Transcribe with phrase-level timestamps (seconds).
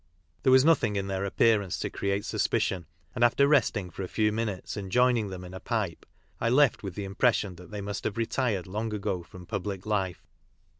[0.41, 4.07] There was nothing in their appear ance to create suspicion, and after resting for a
[4.07, 6.07] few minutes and joining them in a pipe,
[6.39, 10.25] I left with the impression that they must have retired long ago from public life.